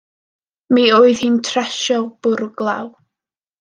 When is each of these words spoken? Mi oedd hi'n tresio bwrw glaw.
Mi 0.77 0.85
oedd 1.01 1.23
hi'n 1.25 1.37
tresio 1.51 2.03
bwrw 2.25 2.53
glaw. 2.65 2.93